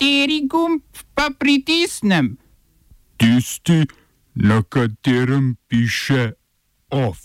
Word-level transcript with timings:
Kateri 0.00 0.46
gumb 0.48 0.80
pa 1.14 1.28
pritisnem? 1.38 2.38
Tisti, 3.16 3.84
na 4.34 4.62
katerem 4.62 5.56
piše 5.68 6.32
OF. 6.88 7.18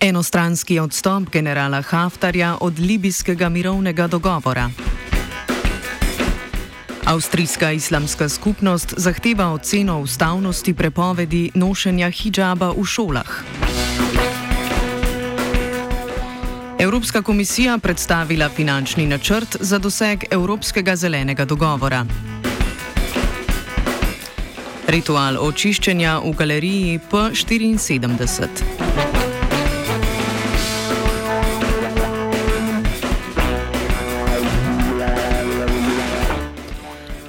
Enostranski 0.00 0.78
odstop 0.78 1.28
generala 1.32 1.82
Haftarja 1.82 2.56
od 2.60 2.78
libijskega 2.78 3.48
mirovnega 3.48 4.06
dogovora. 4.06 4.70
Avstrijska 7.04 7.72
islamska 7.72 8.28
skupnost 8.28 8.94
zahteva 8.96 9.52
oceno 9.52 10.00
ustavnosti 10.00 10.74
prepovedi 10.74 11.50
nošenja 11.54 12.10
hijaba 12.10 12.70
v 12.70 12.84
šolah. 12.84 13.44
Evropska 16.98 17.22
komisija 17.22 17.78
predstavila 17.78 18.48
finančni 18.48 19.06
načrt 19.06 19.56
za 19.60 19.78
doseg 19.78 20.24
Evropskega 20.30 20.96
zelenega 20.96 21.44
dogovora. 21.44 22.04
Ritual 24.88 25.38
očiščenja 25.40 26.18
v 26.18 26.32
galeriji 26.34 26.98
P74. 27.10 29.07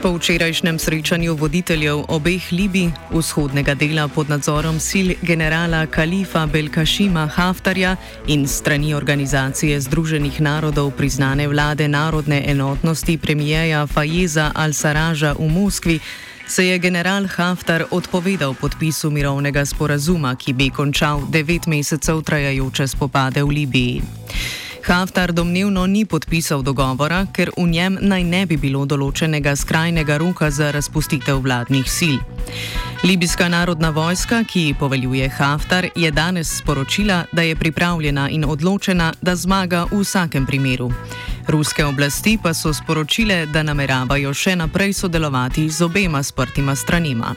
Po 0.10 0.18
včerajšnjem 0.18 0.80
srečanju 0.80 1.36
voditeljev 1.38 2.00
obeh 2.08 2.42
Libij, 2.52 2.90
vzhodnega 3.14 3.76
dela 3.78 4.08
pod 4.08 4.30
nadzorom 4.30 4.80
sil 4.90 5.14
generala 5.22 5.86
Kalifa 5.86 6.48
Belkašima 6.50 7.28
Haftarja 7.28 7.96
in 8.28 8.48
strani 8.48 8.94
organizacije 8.94 9.82
Združenih 9.82 10.42
narodov 10.42 10.92
priznane 10.98 11.48
vlade 11.48 11.88
narodne 11.88 12.42
enotnosti 12.48 13.18
premijeja 13.18 13.86
Fajeza 13.88 14.52
al-Saraža 14.56 15.36
v 15.38 15.46
Moskvi, 15.50 16.00
se 16.48 16.66
je 16.66 16.80
general 16.80 17.28
Haftar 17.28 17.86
odpovedal 17.92 18.54
podpisu 18.54 19.12
mirovnega 19.12 19.66
sporazuma, 19.66 20.36
ki 20.36 20.54
bi 20.54 20.70
končal 20.70 21.22
devet 21.30 21.68
mesecev 21.68 22.22
trajajoče 22.22 22.88
spopade 22.88 23.44
v 23.44 23.48
Libiji. 23.48 24.02
Haftar 24.90 25.34
domnevno 25.34 25.86
ni 25.86 26.06
podpisal 26.06 26.64
dogovora, 26.66 27.28
ker 27.34 27.52
v 27.58 27.68
njem 27.70 27.98
naj 28.02 28.24
ne 28.26 28.40
bi 28.50 28.56
bilo 28.58 28.88
določenega 28.90 29.54
skrajnega 29.54 30.18
roka 30.18 30.50
za 30.50 30.72
razpustitev 30.74 31.44
vladnih 31.46 31.86
sil. 31.86 32.18
Libijska 33.06 33.52
narodna 33.54 33.94
vojska, 33.94 34.42
ki 34.50 34.64
ji 34.66 34.74
poveljuje 34.74 35.30
Haftar, 35.30 35.92
je 35.96 36.10
danes 36.12 36.58
sporočila, 36.58 37.22
da 37.32 37.46
je 37.46 37.56
pripravljena 37.56 38.30
in 38.34 38.50
odločena, 38.50 39.14
da 39.22 39.36
zmaga 39.36 39.86
v 39.92 40.02
vsakem 40.02 40.50
primeru. 40.50 40.90
Ruske 41.48 41.86
oblasti 41.86 42.40
pa 42.42 42.54
so 42.58 42.74
sporočile, 42.74 43.46
da 43.46 43.62
nameravajo 43.62 44.34
še 44.34 44.58
naprej 44.58 44.98
sodelovati 45.06 45.70
z 45.70 45.86
obema 45.86 46.24
sprtima 46.24 46.76
stranima. 46.76 47.36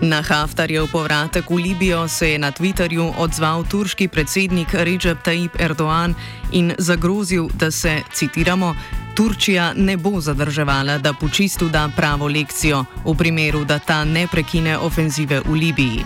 Na 0.00 0.22
Haftarjev 0.22 0.86
povratek 0.92 1.50
v 1.50 1.54
Libijo 1.54 2.08
se 2.08 2.30
je 2.30 2.38
na 2.38 2.52
Twitterju 2.52 3.18
odzval 3.18 3.64
turški 3.66 4.08
predsednik 4.08 4.74
Recep 4.74 5.18
Tayyip 5.26 5.58
Erdoğan 5.58 6.14
in 6.52 6.74
zagrozil, 6.78 7.48
da 7.58 7.70
se, 7.70 8.02
citiramo, 8.14 8.74
Turčija 9.18 9.72
ne 9.76 9.96
bo 9.96 10.20
zadrževala, 10.20 10.98
da 10.98 11.12
počistu 11.12 11.68
da 11.68 11.90
pravo 11.96 12.28
lekcijo 12.28 12.84
v 13.04 13.14
primeru, 13.18 13.64
da 13.64 13.78
ta 13.78 14.04
ne 14.04 14.26
prekine 14.30 14.76
ofenzive 14.78 15.40
v 15.40 15.54
Libiji. 15.54 16.04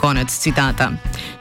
Konec 0.00 0.38
citata. 0.38 0.90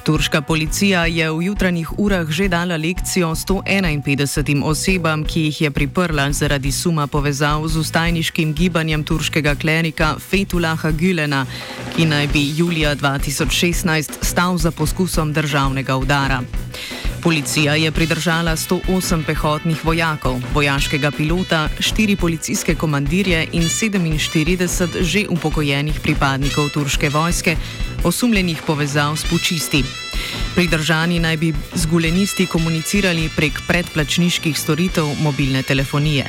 Turška 0.03 0.41
policija 0.41 1.05
je 1.05 1.31
v 1.31 1.43
jutranjih 1.43 1.99
urah 1.99 2.27
že 2.29 2.47
dala 2.47 2.75
lekcijo 2.75 3.31
151 3.35 4.63
osebam, 4.63 5.23
ki 5.23 5.41
jih 5.47 5.61
je 5.61 5.71
priprla 5.71 6.31
zaradi 6.31 6.71
suma 6.71 7.07
povezav 7.07 7.67
z 7.67 7.77
ustajniškim 7.77 8.53
gibanjem 8.53 9.03
turškega 9.03 9.55
klerika 9.55 10.15
Fetulaha 10.19 10.91
Gülena, 10.91 11.45
ki 11.95 12.05
naj 12.05 12.27
bi 12.27 12.51
julija 12.57 12.95
2016 12.95 14.11
stal 14.21 14.57
za 14.57 14.71
poskusom 14.71 15.33
državnega 15.33 15.95
udara. 15.95 16.43
Policija 17.23 17.75
je 17.75 17.91
pridržala 17.91 18.55
108 18.55 19.23
pehotnih 19.25 19.85
vojakov, 19.85 20.41
vojaškega 20.53 21.11
pilota, 21.11 21.69
4 21.79 22.15
policijske 22.15 22.75
komandirje 22.75 23.47
in 23.51 23.63
47 23.63 25.01
že 25.01 25.25
upokojenih 25.29 25.99
pripadnikov 25.99 26.69
turške 26.69 27.09
vojske, 27.09 27.55
osumljenih 28.03 28.61
povezav 28.67 29.15
s 29.15 29.25
pučisti. 29.29 29.83
Pridržani 30.55 31.19
naj 31.19 31.37
bi 31.37 31.53
z 31.73 31.85
gulenisti 31.85 32.45
komunicirali 32.45 33.29
prek 33.35 33.61
predplačniških 33.67 34.59
storitev 34.59 35.05
mobilne 35.21 35.63
telefonije. 35.63 36.25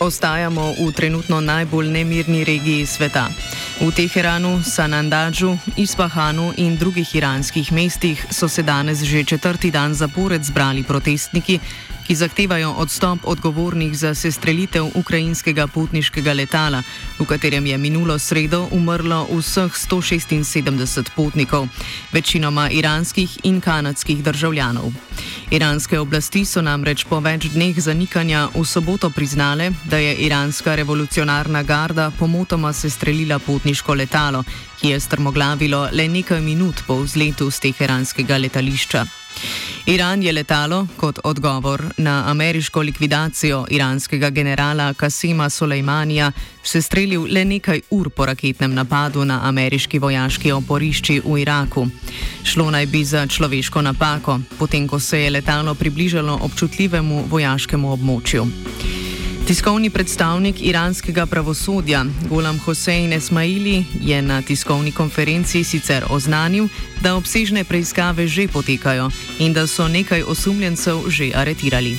Ostajamo 0.00 0.72
v 0.78 0.92
trenutno 0.92 1.40
najbolj 1.40 1.88
nemirni 1.90 2.44
regiji 2.44 2.86
sveta. 2.86 3.28
V 3.78 3.94
Teheranu, 3.94 4.58
Sanandadžu, 4.58 5.54
Ispahanu 5.78 6.50
in 6.58 6.74
drugih 6.74 7.14
iranskih 7.14 7.72
mestih 7.72 8.26
so 8.30 8.48
se 8.48 8.62
danes 8.62 9.02
že 9.06 9.24
četrti 9.24 9.70
dan 9.70 9.94
zapored 9.94 10.42
zbrali 10.42 10.82
protestniki, 10.82 11.60
ki 12.08 12.14
zahtevajo 12.14 12.70
odstop 12.80 13.18
odgovornih 13.24 13.92
za 13.98 14.14
sestrelitev 14.14 14.86
ukrajinskega 14.94 15.66
potniškega 15.66 16.32
letala, 16.32 16.80
v 17.18 17.26
katerem 17.28 17.66
je 17.66 17.78
minulo 17.78 18.16
sredo 18.18 18.62
umrlo 18.72 19.26
vseh 19.28 19.68
176 19.76 21.12
potnikov, 21.16 21.68
večinoma 22.12 22.70
iranskih 22.70 23.38
in 23.44 23.60
kanadskih 23.60 24.24
državljanov. 24.24 24.88
Iranske 25.50 26.00
oblasti 26.00 26.44
so 26.48 26.64
namreč 26.64 27.04
po 27.04 27.20
več 27.20 27.50
dneh 27.52 27.76
zanikanja 27.76 28.48
v 28.56 28.64
soboto 28.64 29.10
priznale, 29.10 29.70
da 29.84 30.00
je 30.00 30.16
iranska 30.24 30.74
revolucionarna 30.80 31.62
garda 31.62 32.10
pomotoma 32.18 32.72
sestrelila 32.72 33.38
potniško 33.38 33.94
letalo, 33.94 34.44
ki 34.80 34.96
je 34.96 35.00
strmoglavilo 35.00 35.88
le 35.92 36.08
nekaj 36.08 36.40
minut 36.40 36.84
po 36.86 37.02
vzletu 37.04 37.50
z 37.50 37.68
teheranskega 37.68 38.38
letališča. 38.38 39.17
Iran 39.86 40.22
je 40.22 40.32
letalo 40.32 40.86
kot 40.96 41.18
odgovor 41.24 41.84
na 41.96 42.24
ameriško 42.26 42.80
likvidacijo 42.80 43.66
iranskega 43.70 44.30
generala 44.30 44.94
Kasima 44.94 45.50
Soleimanija 45.50 46.32
sestrelil 46.62 47.26
le 47.30 47.44
nekaj 47.44 47.80
ur 47.90 48.10
po 48.10 48.26
raketnem 48.26 48.74
napadu 48.74 49.24
na 49.24 49.40
ameriški 49.48 49.98
vojaški 49.98 50.52
oporišči 50.52 51.20
v 51.24 51.40
Iraku. 51.40 51.86
Šlo 52.44 52.70
naj 52.70 52.86
bi 52.86 53.04
za 53.04 53.26
človeško 53.26 53.82
napako, 53.82 54.40
potem 54.58 54.88
ko 54.88 55.00
se 55.00 55.20
je 55.20 55.30
letalo 55.30 55.74
približalo 55.74 56.38
občutljivemu 56.42 57.24
vojaškemu 57.28 57.92
območju. 57.92 58.46
Tiskovni 59.48 59.90
predstavnik 59.90 60.60
iranskega 60.60 61.26
pravosodja 61.26 62.04
Golam 62.28 62.58
Hosein 62.58 63.12
Esmaili 63.12 63.84
je 64.00 64.22
na 64.22 64.42
tiskovni 64.42 64.92
konferenci 64.92 65.64
sicer 65.64 66.04
oznanil, 66.10 66.68
da 67.00 67.14
obsežne 67.16 67.64
preiskave 67.64 68.28
že 68.28 68.44
potekajo 68.48 69.08
in 69.38 69.52
da 69.52 69.66
so 69.66 69.88
nekaj 69.88 70.22
osumljencev 70.22 71.08
že 71.08 71.32
aretirali. 71.34 71.96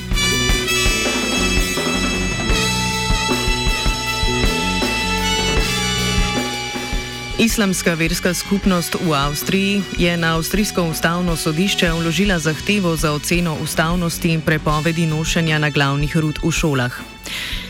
Islamska 7.40 7.94
verska 7.94 8.34
skupnost 8.34 8.96
v 9.02 9.14
Avstriji 9.14 9.82
je 9.98 10.18
na 10.18 10.36
avstrijsko 10.36 10.84
ustavno 10.84 11.36
sodišče 11.36 11.92
vložila 11.92 12.40
zahtevo 12.40 12.96
za 12.96 13.12
oceno 13.12 13.58
ustavnosti 13.64 14.30
in 14.30 14.42
prepovedi 14.42 15.06
nošenja 15.06 15.58
na 15.58 15.70
glavnih 15.70 16.18
rut 16.18 16.40
v 16.44 16.52
šolah. 16.52 17.19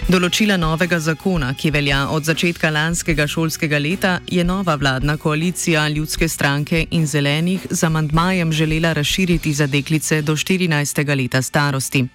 Določila 0.09 0.55
novega 0.57 0.97
zakona, 0.97 1.51
ki 1.53 1.69
velja 1.69 1.99
od 2.09 2.25
začetka 2.25 2.71
lanskega 2.73 3.27
šolskega 3.29 3.77
leta, 3.77 4.15
je 4.25 4.41
nova 4.41 4.73
vladna 4.81 5.19
koalicija 5.21 5.83
Ljudske 5.93 6.25
stranke 6.25 6.79
in 6.97 7.05
zelenih 7.05 7.67
z 7.69 7.85
amantmajem 7.85 8.49
želela 8.51 8.95
razširiti 8.97 9.53
za 9.53 9.67
deklice 9.67 10.23
do 10.25 10.33
14. 10.33 11.05
leta 11.15 11.41
starosti. 11.41 12.07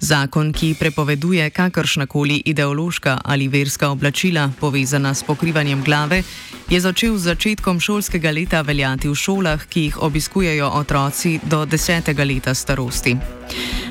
Zakon, 0.00 0.52
ki 0.52 0.74
prepoveduje 0.78 1.50
kakršnakoli 1.50 2.42
ideološka 2.44 3.20
ali 3.24 3.48
verska 3.48 3.90
oblačila 3.90 4.50
povezana 4.60 5.14
s 5.14 5.22
pokrivanjem 5.22 5.82
glave, 5.82 6.22
je 6.70 6.80
začel 6.80 7.16
z 7.16 7.22
začetkom 7.22 7.80
šolskega 7.80 8.30
leta 8.30 8.62
veljati 8.62 9.08
v 9.08 9.14
šolah, 9.14 9.66
ki 9.68 9.80
jih 9.80 10.02
obiskujejo 10.02 10.68
otroci 10.68 11.38
do 11.44 11.66
10. 11.66 12.26
leta 12.26 12.54
starosti. 12.54 13.16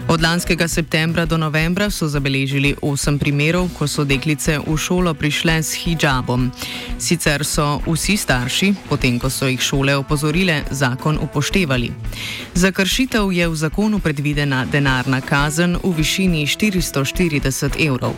Od 0.08 0.22
lanskega 0.22 0.68
septembra 0.68 1.26
do 1.26 1.38
novembra 1.38 1.90
so 1.90 2.08
zabeležili 2.08 2.76
osem 2.82 3.20
primerov, 3.20 3.70
ko 3.78 3.88
so 3.88 4.04
deklice 4.04 4.60
v 4.60 4.76
šolo 4.78 5.14
prišle 5.14 5.64
s 5.64 5.74
hijabom. 5.80 6.52
Sicer 7.00 7.46
so 7.46 7.80
vsi 7.88 8.18
starši, 8.18 8.74
potem 8.90 9.20
ko 9.20 9.30
so 9.30 9.48
jih 9.48 9.62
šole 9.62 9.96
opozorile, 9.96 10.64
zakon 10.72 11.18
upoštevali. 11.24 11.92
Za 12.54 12.72
kršitev 12.72 13.32
je 13.32 13.48
v 13.48 13.56
zakonu 13.56 14.00
predvidena 14.00 14.66
denarna 14.66 15.22
kazen 15.22 15.78
v 15.84 15.93
v 15.94 16.01
višini 16.01 16.50
440 16.50 17.78
evrov. 17.78 18.18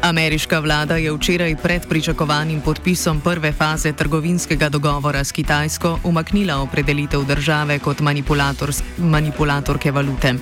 Ameriška 0.00 0.58
vlada 0.64 0.96
je 0.96 1.12
včeraj 1.12 1.56
pred 1.60 1.84
pričakovanim 1.84 2.60
podpisom 2.64 3.20
prve 3.20 3.52
faze 3.52 3.92
trgovinskega 3.92 4.68
dogovora 4.68 5.24
s 5.24 5.32
Kitajsko 5.32 6.00
umaknila 6.04 6.56
opredelitev 6.64 7.24
države 7.24 7.78
kot 7.78 8.00
manipulator, 8.00 8.72
manipulatorke 8.98 9.92
valute. 9.92 10.34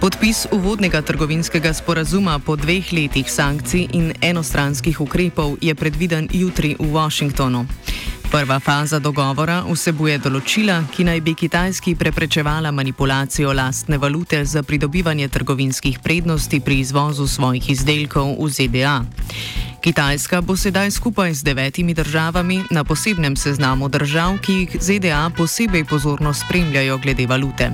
Podpis 0.00 0.46
uvodnega 0.52 1.02
trgovinskega 1.02 1.72
sporazuma 1.72 2.38
po 2.38 2.56
dveh 2.56 2.92
letih 2.92 3.32
sankcij 3.32 3.88
in 3.92 4.12
enostranskih 4.20 5.00
ukrepov 5.00 5.56
je 5.60 5.74
predviden 5.74 6.28
jutri 6.32 6.76
v 6.78 6.92
Washingtonu. 6.92 7.66
Prva 8.30 8.58
faza 8.60 8.98
dogovora 9.00 9.62
vsebuje 9.64 10.18
določila, 10.20 10.82
ki 10.92 11.06
naj 11.08 11.20
bi 11.24 11.32
Kitajski 11.32 11.94
preprečevala 11.96 12.68
manipulacijo 12.76 13.54
lastne 13.56 13.96
valute 13.98 14.42
za 14.44 14.60
pridobivanje 14.62 15.30
trgovinskih 15.32 15.96
prednosti 16.04 16.60
pri 16.60 16.82
izvozu 16.84 17.24
svojih 17.24 17.70
izdelkov 17.72 18.36
v 18.36 18.50
ZDA. 18.52 18.96
Kitajska 19.80 20.42
bo 20.44 20.58
sedaj 20.60 20.92
skupaj 20.92 21.32
z 21.40 21.48
devetimi 21.48 21.96
državami 21.96 22.68
na 22.70 22.84
posebnem 22.84 23.32
seznamu 23.32 23.88
držav, 23.88 24.36
ki 24.44 24.52
jih 24.60 24.76
ZDA 24.76 25.30
posebej 25.32 25.88
pozorno 25.88 26.34
spremljajo 26.36 26.98
glede 27.00 27.24
valute. 27.26 27.72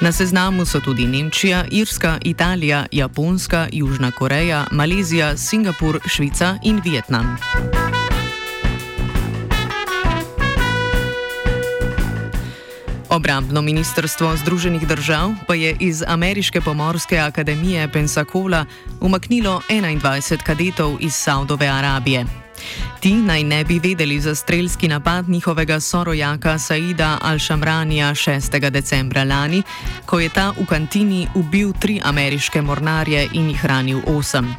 Na 0.00 0.12
seznamu 0.14 0.64
so 0.64 0.78
tudi 0.80 1.06
Nemčija, 1.06 1.64
Irska, 1.70 2.18
Italija, 2.22 2.86
Japonska, 2.92 3.66
Južna 3.72 4.14
Koreja, 4.14 4.66
Malezija, 4.70 5.36
Singapur, 5.36 5.98
Švica 6.06 6.58
in 6.62 6.78
Vietnam. 6.84 7.34
Obrambno 13.10 13.62
ministrstvo 13.62 14.36
Združenih 14.36 14.86
držav 14.86 15.30
pa 15.46 15.54
je 15.54 15.76
iz 15.80 16.02
Ameriške 16.06 16.60
pomorske 16.60 17.18
akademije 17.18 17.88
Pensacola 17.92 18.64
umaknilo 19.00 19.62
21 19.68 20.42
kadetov 20.42 20.96
iz 21.00 21.14
Saudove 21.14 21.66
Arabije. 21.66 22.24
Ti 23.00 23.14
naj 23.14 23.44
ne 23.44 23.64
bi 23.64 23.78
vedeli 23.78 24.20
za 24.20 24.34
strelski 24.34 24.88
napad 24.88 25.28
njihovega 25.28 25.80
sorojaka 25.80 26.58
Saida 26.58 27.18
Al-Shamranija 27.22 28.10
6. 28.10 28.70
decembra 28.70 29.24
lani, 29.24 29.62
ko 30.06 30.20
je 30.20 30.28
ta 30.28 30.52
v 30.60 30.66
kantini 30.66 31.28
ubil 31.34 31.72
tri 31.72 32.00
ameriške 32.04 32.62
mornarje 32.62 33.28
in 33.32 33.48
jih 33.48 33.66
ranil 33.66 34.00
osem. 34.06 34.54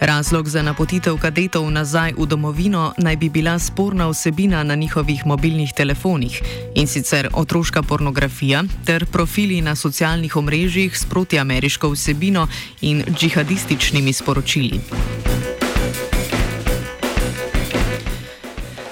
Razlog 0.00 0.48
za 0.48 0.62
napotitev 0.62 1.18
kadetov 1.20 1.70
nazaj 1.70 2.16
v 2.16 2.26
domovino 2.26 2.94
naj 2.96 3.16
bi 3.16 3.28
bila 3.28 3.58
sporna 3.58 4.08
vsebina 4.08 4.62
na 4.64 4.74
njihovih 4.74 5.26
mobilnih 5.26 5.72
telefonih 5.76 6.42
in 6.74 6.86
sicer 6.86 7.28
otroška 7.32 7.82
pornografija 7.82 8.64
ter 8.84 9.06
profili 9.06 9.60
na 9.60 9.76
socialnih 9.76 10.36
omrežjih 10.36 10.98
s 10.98 11.04
protiameriško 11.04 11.88
vsebino 11.88 12.48
in 12.80 13.04
džihadističnimi 13.18 14.12
sporočili. 14.12 14.80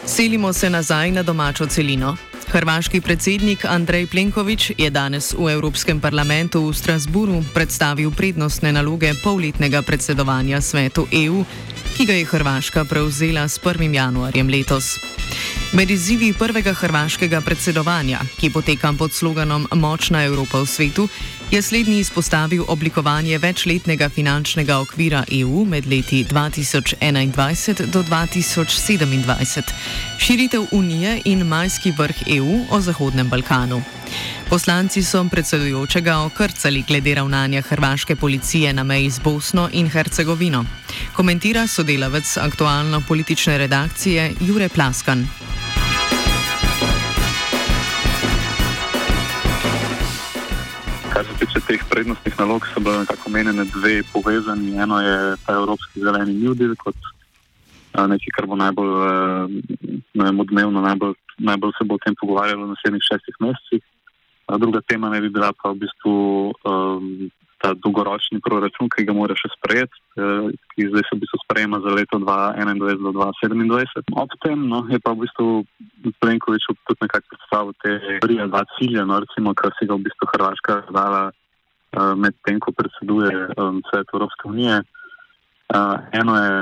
Selimo 0.07 0.53
se 0.53 0.71
nazaj 0.71 1.13
na 1.13 1.23
domačo 1.23 1.67
celino. 1.67 2.17
Hrvaški 2.49 3.01
predsednik 3.01 3.65
Andrej 3.65 4.07
Plenković 4.07 4.71
je 4.79 4.91
danes 4.91 5.35
v 5.37 5.53
Evropskem 5.53 6.01
parlamentu 6.01 6.65
v 6.65 6.73
Strasburu 6.73 7.45
predstavil 7.55 8.09
prednostne 8.11 8.73
naloge 8.73 9.13
polletnega 9.21 9.83
predsedovanja 9.85 10.61
svetu 10.61 11.05
EU, 11.13 11.45
ki 11.97 12.07
ga 12.09 12.17
je 12.17 12.25
Hrvaška 12.25 12.85
prevzela 12.89 13.45
s 13.49 13.61
1. 13.61 13.93
januarjem 13.93 14.49
letos. 14.49 14.97
Med 15.77 15.91
izzivi 15.91 16.33
prvega 16.33 16.73
hrvaškega 16.73 17.41
predsedovanja, 17.45 18.25
ki 18.41 18.49
poteka 18.51 18.95
pod 18.97 19.13
sloganom 19.13 19.69
Močna 19.77 20.25
Evropa 20.25 20.65
v 20.65 20.67
svetu, 20.67 21.09
je 21.51 21.63
slednji 21.63 21.99
izpostavil 21.99 22.65
oblikovanje 22.69 23.39
večletnega 23.39 24.09
finančnega 24.09 24.79
okvira 24.79 25.25
EU 25.41 25.65
med 25.65 25.87
leti 25.87 26.25
2021 26.25 27.87
do 27.87 28.03
2027, 28.03 29.63
širitev 30.19 30.67
Unije 30.73 31.21
in 31.25 31.47
majski 31.47 31.93
vrh 31.99 32.17
EU 32.37 32.61
o 32.71 32.81
Zahodnem 32.81 33.29
Balkanu. 33.29 33.83
Poslanci 34.51 35.03
so 35.03 35.25
predsedujočega 35.31 36.19
okrcali 36.19 36.85
glede 36.89 37.15
ravnanja 37.15 37.61
hrvaške 37.63 38.17
policije 38.17 38.73
na 38.73 38.83
meji 38.83 39.11
z 39.11 39.21
Bosno 39.21 39.69
in 39.73 39.89
Hercegovino. 39.91 40.65
Komentira 41.13 41.67
sodelavec 41.67 42.37
aktualno 42.37 43.03
politične 43.09 43.59
redakcije 43.59 44.33
Jure 44.41 44.69
Plaskan. 44.69 45.27
Kar 51.19 51.27
se 51.27 51.47
tiče 51.47 51.61
teh 51.67 51.83
prednostnih 51.91 52.35
nalog, 52.39 52.63
so 52.71 52.79
bile 52.81 53.01
nekako 53.03 53.27
omenjene 53.27 53.65
dve 53.75 54.03
povezani. 54.13 54.77
Eno 54.79 55.01
je 55.03 55.17
ta 55.47 55.53
Evropski 55.59 56.01
zeleni 56.01 56.35
New 56.35 56.55
Deal, 56.55 56.77
kot 56.79 56.95
nekaj, 58.13 58.31
kar 58.37 58.47
bo 58.47 58.55
najbolj, 58.55 58.93
ne 60.15 60.29
vem, 60.29 60.39
odmevno, 60.45 60.85
najbolj, 60.85 61.17
najbolj 61.43 61.73
se 61.75 61.87
bo 61.91 61.99
o 61.99 62.03
tem 62.05 62.15
pogovarjalo 62.21 62.69
v 62.69 62.71
naslednjih 62.71 63.07
šestih 63.09 63.41
mesecih. 63.43 63.83
Druga 64.63 64.81
tema 64.87 65.11
ne 65.11 65.19
bi 65.25 65.33
bila 65.35 65.51
pa 65.59 65.73
v 65.75 65.81
bistvu 65.83 66.15
um, 66.55 67.11
ta 67.59 67.75
dolgoročni 67.75 68.41
proračun, 68.41 68.89
ki 68.93 69.05
ga 69.09 69.15
mora 69.15 69.35
še 69.39 69.51
sprejeti, 69.57 69.99
eh, 70.17 70.51
ki 70.75 70.89
zdaj 70.91 71.05
se 71.07 71.17
v 71.17 71.21
bistvu 71.25 71.39
sprejema 71.43 71.81
za 71.83 71.91
leto 71.95 72.21
2021 72.23 73.03
do 73.03 73.13
2027. 73.19 74.15
Ob 74.15 74.31
tem 74.45 74.63
no, 74.71 74.85
je 74.91 74.99
pa 75.03 75.13
v 75.13 75.27
bistvu 75.27 75.49
Plenković 76.23 76.63
tudi 76.87 77.03
nekako 77.03 77.27
predstavil 77.35 77.73
te 77.83 77.93
tri 78.23 78.39
ali 78.39 78.51
dva 78.51 78.63
cilja, 78.79 79.05
no, 79.05 79.19
recimo, 79.25 79.55
kar 79.59 79.75
si 79.79 79.91
ga 79.91 79.99
v 79.99 80.07
bistvu 80.07 80.31
Hrvaška 80.35 80.75
dala 80.95 81.23
uh, 81.31 82.15
med 82.15 82.39
tem, 82.47 82.63
ko 82.63 82.71
predseduje 82.73 83.35
um, 83.59 83.83
svet 83.91 84.07
Evropske 84.15 84.49
unije. 84.49 84.83
Uh, 85.69 86.01
eno 86.15 86.33
je 86.39 86.53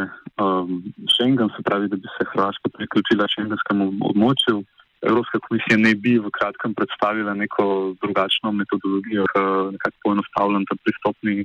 um, 0.43 0.81
Schengen, 1.13 1.53
se 1.55 1.63
pravi, 1.63 1.93
da 1.93 2.01
bi 2.01 2.09
se 2.17 2.25
Hrvaška 2.33 2.73
priključila 2.73 3.29
šengenskemu 3.37 3.93
območju. 4.01 4.65
Evropska 5.03 5.39
komisija 5.49 5.77
ne 5.77 5.95
bi 5.95 6.19
v 6.19 6.31
kratkem 6.31 6.75
predstavila 6.75 7.35
neko 7.35 7.95
drugačno 8.03 8.53
metodologijo, 8.53 9.27
ki 9.33 9.43
nekako 9.73 9.97
poenostavlja 10.05 10.61
ta, 10.69 10.77
eh, 10.87 11.45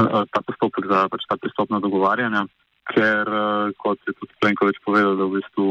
eh, 0.00 0.24
ta 0.32 0.40
postopek 0.46 0.86
za 0.90 1.08
pač 1.08 1.22
ta 1.28 1.36
pristopna 1.36 1.80
dogovarjanja, 1.80 2.46
ker 2.94 3.28
eh, 3.28 3.72
kot 3.78 3.98
je 4.06 4.12
tudi 4.18 4.34
Plenković 4.40 4.82
povedal, 4.84 5.16
da 5.16 5.24
v 5.24 5.38
bistvu 5.38 5.68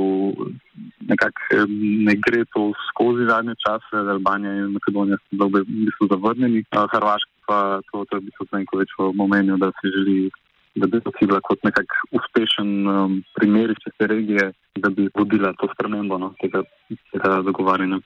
ne 2.08 2.16
gre 2.26 2.46
to 2.54 2.72
skozi 2.90 3.28
zadnje 3.28 3.56
čase, 3.60 4.06
da 4.06 4.16
Albanija 4.16 4.54
in 4.62 4.72
Makedonija 4.78 5.18
so 5.20 5.50
v 5.52 5.66
bistvu 5.68 6.08
zavrnjeni, 6.14 6.64
Hrvaška 6.72 7.32
pa 7.48 7.82
to, 7.92 8.06
to 8.08 8.16
je 8.16 8.22
v 8.22 8.26
bistvu 8.30 8.46
Plenković 8.52 8.90
v 9.00 9.12
momentu, 9.16 9.58
da 9.58 9.72
si 9.82 9.92
želi 9.98 10.32
da 10.76 10.88
bi 10.88 11.02
to 11.02 11.12
videla 11.22 11.42
kot 11.44 11.64
nekak 11.64 11.86
uspešen 12.12 12.88
um, 12.88 13.24
primer 13.36 13.72
iz 13.72 13.94
te 13.98 14.08
regije, 14.08 14.52
da 14.76 14.90
bi 14.90 15.10
vodila 15.16 15.54
to 15.60 15.68
spremembo 15.74 16.18
no, 16.18 16.34
tega, 16.42 16.64
tega 17.12 17.42
dogovarjanja. 17.42 18.00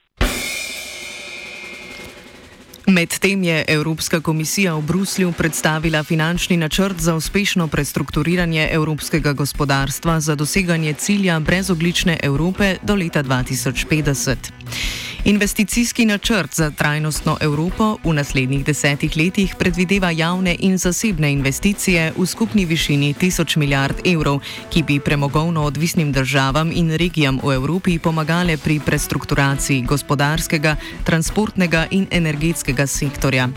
Medtem 2.88 3.44
je 3.44 3.66
Evropska 3.68 4.22
komisija 4.22 4.76
v 4.76 4.82
Bruslju 4.82 5.34
predstavila 5.38 6.04
finančni 6.04 6.58
načrt 6.58 6.98
za 6.98 7.16
uspešno 7.16 7.68
prestrukturiranje 7.68 8.70
evropskega 8.72 9.34
gospodarstva 9.34 10.20
za 10.20 10.36
doseganje 10.36 10.94
cilja 10.94 11.40
brezoglične 11.40 12.18
Evrope 12.24 12.76
do 12.84 12.96
leta 12.96 13.24
2050. 13.24 15.05
Investicijski 15.26 16.06
načrt 16.06 16.56
za 16.56 16.72
trajnostno 16.72 17.38
Evropo 17.42 17.98
v 18.04 18.14
naslednjih 18.14 18.66
desetih 18.66 19.18
letih 19.18 19.56
predvideva 19.60 20.12
javne 20.12 20.56
in 20.60 20.78
zasebne 20.78 21.32
investicije 21.34 22.14
v 22.18 22.26
skupni 22.26 22.66
višini 22.66 23.14
tisoč 23.14 23.56
milijard 23.56 24.06
evrov, 24.06 24.40
ki 24.70 24.84
bi 24.84 25.00
premogovno 25.00 25.64
odvisnim 25.64 26.12
državam 26.12 26.72
in 26.72 26.92
regijam 26.92 27.40
v 27.44 27.56
Evropi 27.56 28.00
pomagale 28.00 28.58
pri 28.58 28.80
prestrukturaciji 28.86 29.82
gospodarskega, 29.82 30.76
transportnega 31.04 31.88
in 31.92 32.06
energetskega 32.12 32.88
sektorja. 32.88 33.50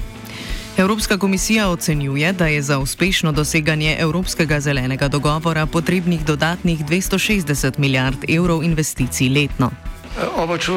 Evropska 0.76 1.18
komisija 1.18 1.68
ocenjuje, 1.68 2.32
da 2.32 2.46
je 2.46 2.62
za 2.62 2.78
uspešno 2.78 3.32
doseganje 3.32 3.96
Evropskega 3.98 4.60
zelenega 4.60 5.08
dogovora 5.08 5.66
potrebnih 5.66 6.24
dodatnih 6.24 6.80
260 6.84 7.78
milijard 7.78 8.24
evrov 8.28 8.64
investicij 8.64 9.28
letno. 9.28 9.87
Oba, 10.18 10.58
če, 10.58 10.72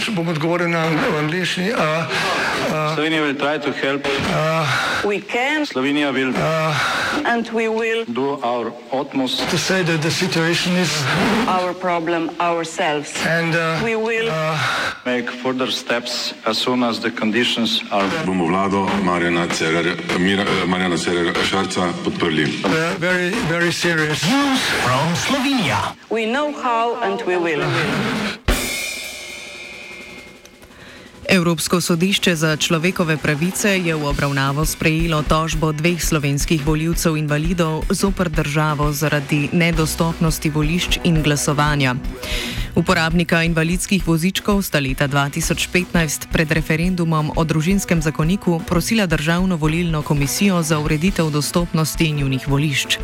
če 0.00 0.12
bom 0.16 0.24
odgovoril 0.32 0.72
na 0.72 0.88
angliški. 1.20 1.68
Slovenija 2.94 3.22
bo 3.22 3.28
poskušala 3.36 3.98
pomagati. 4.00 5.20
Slovenija 5.68 6.12
bo 6.12 6.18
naredila 6.18 6.74
naš 7.26 7.46
utmost, 8.92 9.40
da 9.40 9.44
bo 9.44 9.50
rekla, 9.68 9.96
da 9.96 10.08
je 10.08 10.10
situacija 10.10 10.74
naš 10.74 10.88
problem, 11.80 12.28
sami. 12.64 13.04
In 13.28 13.54
mi 13.84 13.94
bomo 13.94 14.08
naredili 14.08 14.30
nadaljnje 15.04 15.32
korake, 15.42 16.34
as 16.44 16.58
soon 16.58 16.82
as 16.82 17.00
the 17.00 17.10
conditions 17.10 17.82
are. 17.90 18.08
Bomo 18.24 18.46
vlado 18.46 18.88
Marjana 19.04 19.46
Cererera 20.96 21.44
Šarca 21.44 21.88
podprli. 22.04 22.46
Zelo, 23.00 23.70
zelo 23.72 24.06
resno. 24.06 24.56
Slovenija. 25.26 25.78
Evropska 26.10 26.26
Evropsko 31.36 31.80
sodišče 31.80 32.32
za 32.36 32.56
človekove 32.56 33.16
pravice 33.20 33.76
je 33.76 33.94
v 33.94 34.08
obravnavo 34.08 34.64
sprejelo 34.64 35.20
tožbo 35.22 35.68
dveh 35.72 36.00
slovenskih 36.00 36.64
voljivcev 36.64 37.16
invalidov 37.16 37.84
zopr 37.92 38.32
državo 38.32 38.88
zaradi 38.92 39.52
nedostopnosti 39.52 40.48
volišč 40.50 40.98
in 41.04 41.20
glasovanja. 41.22 41.94
Uporabnika 42.76 43.40
invalidskih 43.40 44.04
vozičkov 44.04 44.60
sta 44.60 44.76
leta 44.84 45.08
2015 45.08 46.28
pred 46.28 46.44
referendumom 46.52 47.32
o 47.32 47.40
družinskem 47.40 48.04
zakoniku 48.04 48.60
prosila 48.68 49.06
Državno 49.08 49.56
volilno 49.56 50.02
komisijo 50.02 50.60
za 50.62 50.78
ureditev 50.78 51.30
dostopnosti 51.32 52.12
njunih 52.12 52.48
volišč. 52.48 52.98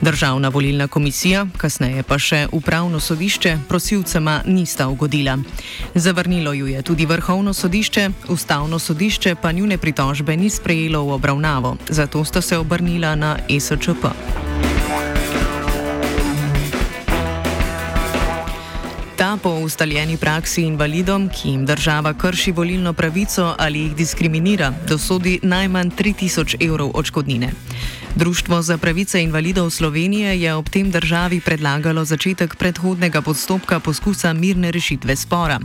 Državna 0.00 0.48
volilna 0.48 0.86
komisija, 0.86 1.46
kasneje 1.58 2.06
pa 2.06 2.18
še 2.18 2.46
upravno 2.52 3.00
sodišče, 3.00 3.58
prosilcema 3.68 4.42
nista 4.46 4.86
ugodila. 4.88 5.38
Zavrnilo 5.94 6.52
ju 6.52 6.66
je 6.66 6.82
tudi 6.82 7.06
vrhovno 7.06 7.54
sodišče, 7.54 8.08
ustavno 8.28 8.78
sodišče 8.78 9.34
pa 9.34 9.52
njune 9.52 9.78
pritožbe 9.78 10.36
ni 10.36 10.50
sprejelo 10.50 11.02
v 11.04 11.18
obravnavo, 11.18 11.76
zato 11.88 12.24
sta 12.24 12.40
se 12.40 12.58
obrnila 12.58 13.14
na 13.14 13.38
ESČP. 13.50 14.51
Ta 19.32 19.36
po 19.36 19.50
ustaljeni 19.64 20.16
praksi 20.16 20.62
invalidom, 20.62 21.28
ki 21.28 21.48
jim 21.48 21.62
država 21.66 22.12
krši 22.14 22.52
volilno 22.52 22.92
pravico 22.92 23.54
ali 23.58 23.78
jih 23.78 23.94
diskriminira, 23.96 24.72
dosodi 24.88 25.38
najmanj 25.42 25.90
3000 25.90 26.66
evrov 26.66 26.90
odškodnine. 26.94 27.48
Društvo 28.16 28.62
za 28.62 28.78
pravice 28.78 29.22
invalidov 29.22 29.70
Slovenije 29.70 30.40
je 30.40 30.54
ob 30.54 30.68
tem 30.68 30.90
državi 30.90 31.40
predlagalo 31.40 32.04
začetek 32.04 32.56
predhodnega 32.56 33.22
postopka 33.22 33.80
poskusa 33.80 34.32
mirne 34.32 34.70
rešitve 34.70 35.16
spora. 35.16 35.60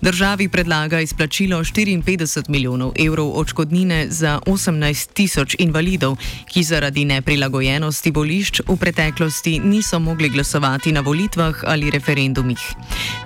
Državi 0.00 0.48
predlaga 0.48 1.00
izplačilo 1.00 1.58
54 1.58 2.48
milijonov 2.48 2.92
evrov 3.06 3.30
odškodnine 3.34 4.06
za 4.08 4.40
18 4.46 5.12
tisoč 5.12 5.56
invalidov, 5.58 6.16
ki 6.48 6.62
zaradi 6.62 7.04
neprilagojenosti 7.04 8.10
volišč 8.10 8.60
v 8.68 8.76
preteklosti 8.76 9.60
niso 9.60 9.98
mogli 9.98 10.28
glasovati 10.28 10.92
na 10.92 11.00
volitvah 11.00 11.64
ali 11.66 11.90
referendumih. 11.90 12.60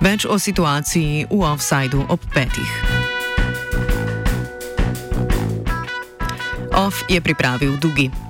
Več 0.01 0.25
o 0.25 0.39
situaciji 0.39 1.25
v 1.31 1.41
offsajdu 1.41 2.05
ob 2.09 2.19
petih. 2.33 2.99
Off 6.75 7.03
je 7.09 7.21
pripravil 7.21 7.77
Dugi. 7.77 8.27